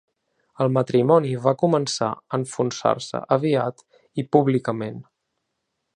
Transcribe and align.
El 0.63 0.71
matrimoni 0.77 1.33
va 1.43 1.53
començar 1.63 2.09
a 2.15 2.39
enfonsar-se 2.41 3.21
aviat 3.39 3.87
i 4.23 4.29
públicament. 4.37 4.99